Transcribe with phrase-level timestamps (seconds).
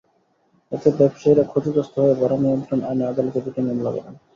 [0.71, 4.13] এতে ব্যবসায়ীরা ক্ষতিগ্রস্ত হয়ে ভাড়া নিয়ন্ত্রণ আইনে আদালতে দুটি মামলা করেন।